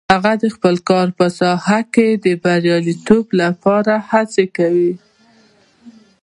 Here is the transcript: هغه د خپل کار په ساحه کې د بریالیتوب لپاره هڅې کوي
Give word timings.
هغه 0.13 0.33
د 0.41 0.45
خپل 0.55 0.75
کار 0.89 1.07
په 1.19 1.25
ساحه 1.39 1.79
کې 1.93 2.07
د 2.25 2.25
بریالیتوب 2.43 3.25
لپاره 3.41 3.93
هڅې 4.09 4.45
کوي 4.57 4.93